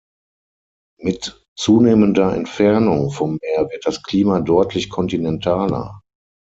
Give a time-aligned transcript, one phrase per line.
[0.99, 6.01] Mit zunehmender Entfernung vom Meer wird das Klima deutlich kontinentaler.